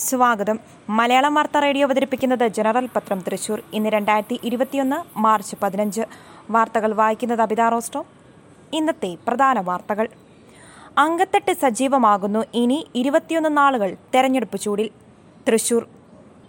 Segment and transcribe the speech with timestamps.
[0.00, 0.58] സ്വാഗതം.
[0.88, 3.62] മലയാളം വാർത്ത റേഡിയോ അവതരിപ്പിക്കുന്നത് ജനറൽ പത്രം തൃശൂർ.
[3.72, 6.00] ഇന്ന് രണ്ടായിരത്തി ഇരുപത്തിയൊന്ന് മാർച്ച് പതിനഞ്ച്.
[6.50, 8.06] വാർത്തകൾ വായിക്കുന്നത് അബിത റോസ്റ്റോ?
[8.72, 10.08] ഇന്നത്തെ പ്രധാന വാർത്തകൾ.
[10.98, 14.90] അങ്കത്തട്ട് സജീവമാകുന്നു ഇനി ഇരുപത്തിയൊന്ന് നാളുകൾ തെരഞ്ഞെടുപ്പ് ചൂടിൽ.
[15.48, 15.88] തൃശൂർ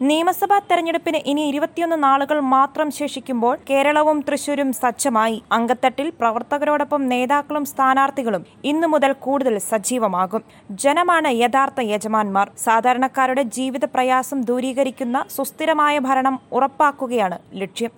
[0.10, 5.38] നിയമസഭാ തെരഞ്ഞെടുപ്പിന് ഇനി ഇരുപത്തിയൊന്ന് നാളുകൾ മാത്രം ശേഷിക്കുമ്പോൾ കേരളവും തൃശൂരും സജ്ജമായി.
[5.58, 10.44] അങ്കത്തട്ടിൽ പ്രവർത്തകരോടൊപ്പം നേതാക്കളും സ്ഥാനാർത്ഥികളും ഇന്നു മുതൽ കൂടുതൽ സജീവമാകും.
[10.84, 17.94] ജനമാണ് യഥാർത്ഥ യജമാന്മാർ സാധാരണക്കാരുടെ ജീവിത പ്രയാസം ദൂരീകരിക്കുന്ന സുസ്ഥിരമായ ഭരണം ഉറപ്പാക്കുകയാണ് ലക്ഷ്യം.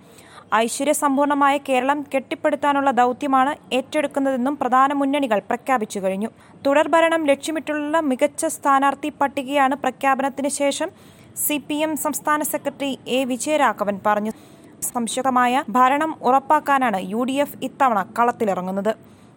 [0.63, 6.29] ഐശ്വര്യസമ്പൂർണമായ കേരളം കെട്ടിപ്പടുത്താനുള്ള ദൗത്യമാണ് ഏറ്റെടുക്കുന്നതെന്നും പ്രധാന മുന്നണികൾ പ്രഖ്യാപിച്ചു കഴിഞ്ഞു.
[6.65, 10.90] തുടർഭരണം ലക്ഷ്യമിട്ടുള്ള മികച്ച സ്ഥാനാർത്ഥി പട്ടികയാണ് പ്രഖ്യാപനത്തിന് ശേഷം
[11.35, 14.31] സി പി എം സംസ്ഥാന സെക്രട്ടറി എ വിജയരാഘവൻ പറഞ്ഞു.
[14.81, 18.95] സംശുദ്ധമായ ഭരണം ഉറപ്പാക്കാനാണ് യു ഡി എഫ് ഇത്തവണ കളത്തിലിറങ്ങുന്നത്.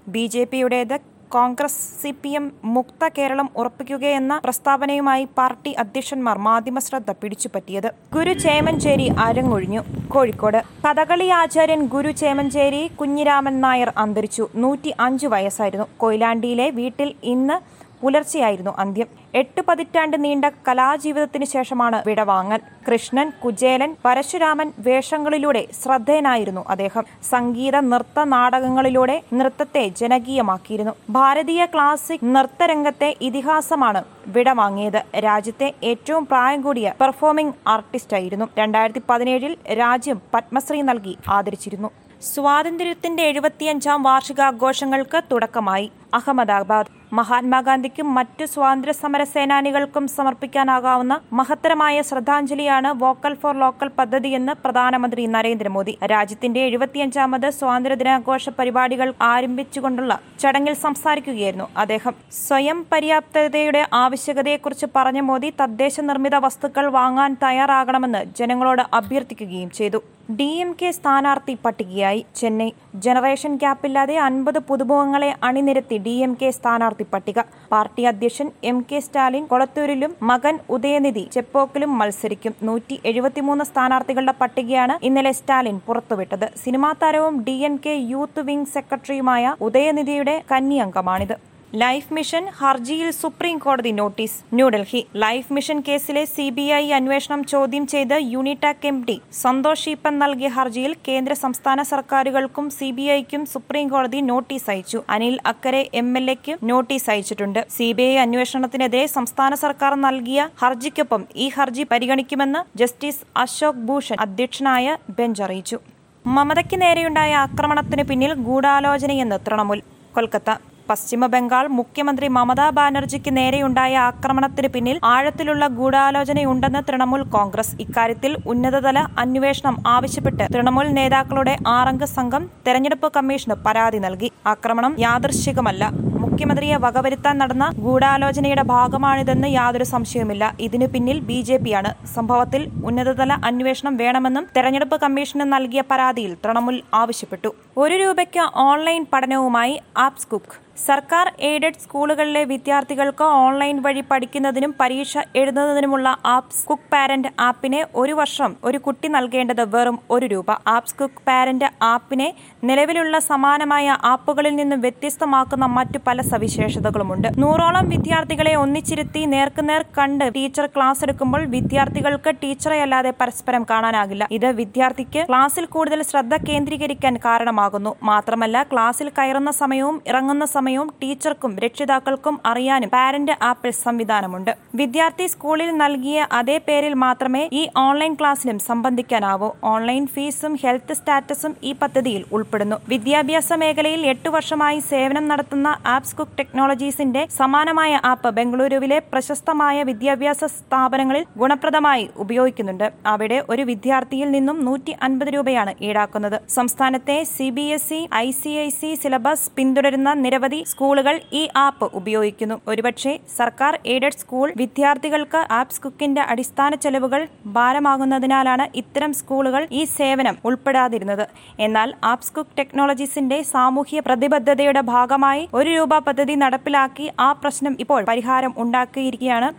[0.09, 0.97] ബി ജെ പിയുടേത്
[1.29, 7.89] കോൺഗ്രസ് സി പി എം മുക്ത കേരളം ഉറപ്പിക്കുകയെന്ന പ്രസ്താവനയുമായി പാർട്ടി അധ്യക്ഷന്മാർ മാധ്യമശ്രദ്ധ പിടിച്ചുപറ്റിയത്.
[8.13, 9.83] ഗുരു ചേമഞ്ചേരി അരങ്ങൊഴിഞ്ഞു.
[10.09, 10.63] കോഴിക്കോട്.
[10.87, 14.49] കഥകളി ആചാര്യൻ ഗുരു ചേമഞ്ചേരി കുഞ്ഞിരാമൻ നായർ അന്തരിച്ചു.
[14.55, 15.87] നൂറ്റി അഞ്ച് വയസ്സായിരുന്നു.
[15.97, 19.07] കൊയിലാണ്ടിയിലെ വീട്ടിൽ ഇന്ന് പുലർച്ചെയായിരുന്നു അന്ത്യം.
[19.35, 22.61] എട്ട് പതിറ്റാണ്ട് നീണ്ട കലാജീവിതത്തിന് ശേഷമാണ് വിടവാങ്ങൽ
[22.93, 27.05] കൃഷ്ണൻ കുചേലൻ പരശുരാമൻ വേഷങ്ങളിലൂടെ ശ്രദ്ധേയനായിരുന്നു അദ്ദേഹം.
[27.31, 30.93] സംഗീത നൃത്ത നാടകങ്ങളിലൂടെ നൃത്തത്തെ ജനകീയമാക്കിയിരുന്നു.
[31.11, 38.47] ഭാരതീയ ക്ലാസിക് നൃത്തരംഗത്തെ ഇതിഹാസമാണ് വിടവാങ്ങിയത് രാജ്യത്തെ ഏറ്റവും പ്രായം കൂടിയ പെർഫോമിംഗ് ആർട്ടിസ്റ്റായിരുന്നു.
[38.59, 41.91] രണ്ടായിരത്തി പതിനേഴിൽ രാജ്യം പത്മശ്രീ നൽകി ആദരിച്ചിരുന്നു.
[42.35, 45.93] സ്വാതന്ത്ര്യത്തിന്റെ എഴുപത്തിയഞ്ചാം വാർഷികാഘോഷങ്ങൾക്ക് തുടക്കമായി.
[46.19, 46.91] അഹമ്മദാബാദ്.
[47.13, 55.95] മഹാത്മാഗാന്ധിക്കും മറ്റ് സ്വാതന്ത്ര്യ സമര സേനാനികൾക്കും സമർപ്പിക്കാനാകാവുന്ന മഹത്തരമായ ശ്രദ്ധാഞ്ജലിയാണ് വോക്കൽ ഫോർ ലോക്കൽ പദ്ധതിയെന്ന് പ്രധാനമന്ത്രി നരേന്ദ്രമോദി.
[56.13, 62.15] രാജ്യത്തിന്റെ എഴുപത്തിയഞ്ചാമത് സ്വാതന്ത്ര്യ ദിനാഘോഷ പരിപാടികൾ ആരംഭിച്ചുകൊണ്ടുള്ള ചടങ്ങിൽ സംസാരിക്കുകയായിരുന്നു അദ്ദേഹം.
[62.47, 70.01] സ്വയം പര്യാപ്തതയുടെ ആവശ്യകതയെക്കുറിച്ച് പറഞ്ഞ മോദി തദ്ദേശ നിർമ്മിത വസ്തുക്കൾ വാങ്ങാൻ തയ്യാറാകണമെന്ന് ജനങ്ങളോട് അഭ്യർത്ഥിക്കുകയും ചെയ്തു.
[70.39, 72.21] ഡി എം കെ സ്ഥാനാർത്ഥി പട്ടികയായി.
[72.37, 72.71] ചെന്നൈ.
[72.95, 77.39] ജനറേഷൻ ഗ്യാപ്പില്ലാതെ അൻപത് പുതുമുഖങ്ങളെ അണിനിരത്തി ഡി എം കെ സ്ഥാനാർത്ഥി പട്ടിക.
[77.73, 82.55] പാർട്ടി അധ്യക്ഷൻ എം കെ സ്റ്റാലിൻ കൊളത്തൂരിലും മകൻ ഉദയനിധി ചെപ്പോക്കിലും മത്സരിക്കും.
[82.69, 86.47] നൂറ്റി എഴുപത്തിമൂന്ന് സ്ഥാനാർത്ഥികളുടെ പട്ടികയാണ് ഇന്നലെ സ്റ്റാലിൻ പുറത്തുവിട്ടത്.
[86.65, 91.37] സിനിമാ താരവും D M K youth wing സെക്രട്ടറിയുമായ ഉദയനിധിയുടെ കന്നി അംഗമാണിത്
[91.83, 94.37] ലൈഫ് മിഷൻ ഹർജിയിൽ സുപ്രീം കോടതി നോട്ടീസ്.
[94.59, 95.01] ന്യൂഡൽഹി.
[95.23, 100.49] ലൈഫ് മിഷൻ കേസിലെ സി ബി ഐ അന്വേഷണം ചോദ്യം ചെയ്ത് യൂണിടാക് എം ഡി സന്തോഷ് ഈപ്പൻ നൽകിയ
[100.57, 105.01] ഹർജിയിൽ കേന്ദ്ര സംസ്ഥാന സർക്കാരുകൾക്കും സി ബി ഐക്കും സുപ്രീം കോടതി നോട്ടീസ് അയച്ചു.
[105.17, 107.61] അനിൽ അക്കരെ എം എൽ എക്ക് നോട്ടീസ് അയച്ചിട്ടുണ്ട്.
[107.77, 114.97] സി ബി ഐ അന്വേഷണത്തിനെതിരെ സംസ്ഥാന സർക്കാർ നൽകിയ ഹർജിക്കൊപ്പം ഈ ഹർജി പരിഗണിക്കുമെന്ന് ജസ്റ്റിസ് അശോക് ഭൂഷൺ അധ്യക്ഷനായ
[115.19, 115.81] ബെഞ്ച് അറിയിച്ചു.
[116.25, 119.83] മമതയ്ക്ക് നേരെയുണ്ടായ ആക്രമണത്തിന് പിന്നിൽ ഗൂഢാലോചനയെന്ന് തൃണമൂൽ.
[120.17, 120.51] കൊൽക്കത്ത.
[120.89, 127.73] പശ്ചിമ ബംഗാൾ മുഖ്യമന്ത്രി മമതാ ബാനർജിക്ക് നേരെയുണ്ടായ ആക്രമണത്തിന് പിന്നിൽ ആഴത്തിലുള്ള ഗൂഢാലോചനയുണ്ടെന്ന് തൃണമൂൽ കോൺഗ്രസ്.
[127.85, 134.29] ഇക്കാര്യത്തിൽ ഉന്നതതല അന്വേഷണം ആവശ്യപ്പെട്ട് തൃണമൂൽ നേതാക്കളുടെ ആറംഗ സംഘം തെരഞ്ഞെടുപ്പ് കമ്മീഷന് പരാതി നൽകി.
[134.53, 135.85] ആക്രമണം യാദൃശ്ചികമല്ല.
[136.25, 140.45] മുഖ്യമന്ത്രിയെ വകവരുത്താൻ നടന്ന ഗൂഢാലോചനയുടെ ഭാഗമാണിതെന്ന് യാതൊരു സംശയവുമില്ല.
[140.67, 147.53] ഇതിനു പിന്നിൽ ബി ജെ പിയാണ് സംഭവത്തിൽ ഉന്നതതല അന്വേഷണം വേണമെന്നും തെരഞ്ഞെടുപ്പ് കമ്മീഷന് നൽകിയ പരാതിയിൽ തൃണമൂൽ ആവശ്യപ്പെട്ടു.
[147.85, 149.77] ഒരു രൂപയ്ക്ക് ഓൺലൈൻ പഠനവുമായി
[150.07, 157.81] ആപ്സ് കുക്ക് സർക്കാർ എയ്ഡഡ് സ്കൂളുകളിലെ വിദ്യാർത്ഥികൾക്ക് ഓൺലൈൻ വഴി പഠിക്കുന്നതിനും പരീക്ഷ എഴുതുന്നതിനുമുള്ള ആപ്സ് കുക്ക് പാരന്റ് ആപ്പിനെ
[158.01, 160.49] ഒരു വർഷം ഒരു കുട്ടി നൽകേണ്ടത് വെറും ഒരു രൂപ.
[160.75, 162.29] ആപ്സ് കുക്ക് പാരന്റ് ആപ്പിനെ
[162.71, 167.29] നിലവിലുള്ള സമാനമായ ആപ്പുകളിൽ നിന്നും വ്യത്യസ്തമാക്കുന്ന മറ്റു പല സവിശേഷതകളുമുണ്ട്.
[167.45, 174.29] നൂറോളം വിദ്യാർത്ഥികളെ ഒന്നിച്ചിരുത്തി നേർക്കുനേർ കണ്ട് ടീച്ചർ ക്ലാസ് എടുക്കുമ്പോൾ വിദ്യാർത്ഥികൾക്ക് ടീച്ചറെ അല്ലാതെ പരസ്പരം കാണാനാകില്ല.
[174.39, 177.95] ഇത് വിദ്യാർത്ഥിക്ക് ക്ലാസ്സിൽ കൂടുതൽ ശ്രദ്ധ കേന്ദ്രീകരിക്കാൻ കാരണമാകുന്നു.
[178.13, 180.65] മാത്രമല്ല ക്ലാസ്സിൽ കയറുന്ന സമയവും ഇറങ്ങുന്ന സമയവും
[181.03, 184.53] ടീച്ചർക്കും രക്ഷിതാക്കൾക്കും അറിയാനും പാരന്റ് ആപ്പിൽ സംവിധാനമുണ്ട്.
[184.75, 189.51] വിദ്യാർത്ഥി സ്കൂളിൽ നൽകിയ അതേ പേരിൽ മാത്രമേ ഈ ഓൺലൈൻ ക്ലാസ്സിലും സംബന്ധിക്കാനാവൂ.
[189.65, 192.77] ഓൺലൈൻ ഫീസും ഹെൽത്ത് സ്റ്റാറ്റസും ഈ പദ്ധതിയിൽ ഉൾപ്പെടുന്നു.
[192.89, 201.25] വിദ്യാഭ്യാസ മേഖലയിൽ എട്ടു വർഷമായി സേവനം നടത്തുന്ന ആപ്സ് കുക്ക് ടെക്നോളജീസിന്റെ സമാനമായ ആപ്പ് ബംഗളൂരുവിലെ പ്രശസ്തമായ വിദ്യാഭ്യാസ സ്ഥാപനങ്ങളിൽ
[201.43, 202.93] ഗുണപ്രദമായി ഉപയോഗിക്കുന്നുണ്ട്.
[203.07, 206.39] അവിടെ ഒരു വിദ്യാർത്ഥിയിൽ നിന്നും നൂറ്റി അൻപത് രൂപയാണ് ഈടാക്കുന്നത്.
[206.49, 210.13] സംസ്ഥാനത്തെ C B S E I C I C syllabus പിന്തുടരുന്ന
[210.57, 212.57] നിരവധി സ്കൂളുകൾ ഈ ആപ്പ് ഉപയോഗിക്കുന്നു.
[212.69, 217.23] ഒരുപക്ഷെ സർക്കാർ എയ്ഡഡ് സ്കൂൾ വിദ്യാർത്ഥികൾക്ക് ആപ്സ് കുക്കിന്റെ അടിസ്ഥാന ചെലവുകൾ
[217.57, 221.25] ഭാരമാകുന്നതിനാലാണ് ഇത്തരം സ്കൂളുകൾ ഈ സേവനം ഉൾപ്പെടാതിരുന്നത്.
[221.61, 228.55] എന്നാൽ ആപ്സ് കുക്ക് ടെക്നോളജീസിന്റെ സാമൂഹ്യ പ്രതിബദ്ധതയുടെ ഭാഗമായി ഒരു രൂപ പദ്ധതി നടപ്പിലാക്കി ആ പ്രശ്നം ഇപ്പോൾ പരിഹാരം
[228.57, 229.51] ഉണ്ടാക്കിയിരിക്കുകയാണ്.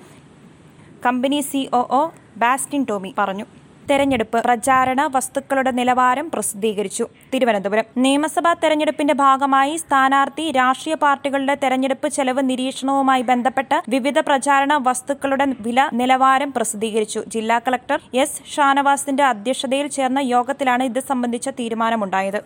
[1.05, 2.03] കമ്പനി സിഒഒ
[2.37, 3.45] ബാസ്റ്റിൻ ടോമി പറഞ്ഞു.
[3.89, 7.05] തെരഞ്ഞെടുപ്പ് പ്രചാരണ വസ്തുക്കളുടെ നിലവാരം പ്രസിദ്ധീകരിച്ചു.
[7.33, 15.89] തിരുവനന്തപുരം നിയമസഭാ തെരഞ്ഞെടുപ്പിന്റെ ഭാഗമായി സ്ഥാനാർത്ഥി രാഷ്ട്രീയ പാർട്ടികളുടെ തെരഞ്ഞെടുപ്പ് ചെലവ് നിരീക്ഷണവുമായി ബന്ധപ്പെട്ട് വിവിധ പ്രചാരണ വസ്തുക്കളുടെ വില
[16.01, 17.23] നിലവാരം പ്രസിദ്ധീകരിച്ചു.
[17.35, 22.41] ജില്ലാ കളക്ടർ എസ് ഷാനവാസിന്റെ അധ്യക്ഷതയിൽ ചേർന്ന യോഗത്തിലാണ് ഇത് സംബന്ധിച്ച തീരുമാനമുണ്ടായത്.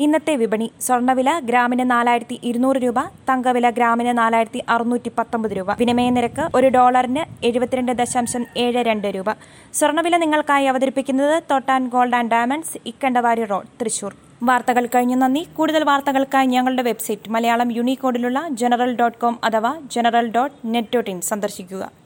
[0.00, 2.98] ഇന്നത്തെ വിപണി സ്വർണവില ഗ്രാമിന് നാലായിരത്തി ഇരുന്നൂറ് രൂപ
[3.28, 5.72] തങ്കവില ഗ്രാമിന് നാലായിരത്തി അറുന്നൂറ്റി പത്തൊമ്പത് രൂപ.
[5.72, 9.32] വിനിമയ നിരക്ക് ഒരു ഡോളറിന് എഴുപത്തിരണ്ട് ദശാംശം ഏഴ് രണ്ട് രൂപ.
[9.74, 14.14] സ്വർണവില നിങ്ങൾക്കായി അവതരിപ്പിക്കുന്നത് Thottan gold and diamonds Ikkandavari road Thrissur.
[14.42, 15.48] വാർത്തകൾ കഴിഞ്ഞു നന്ദി.
[15.56, 21.20] കൂടുതൽ വാർത്തകൾക്കായി ഞങ്ങളുടെ വെബ്സൈറ്റ് മലയാളം യൂണിക്കോഡിലുള്ള ജനറൽ ഡോട്ട് കോം അഥവാ general dot net dot in
[21.20, 22.05] സന്ദർശിക്കുക.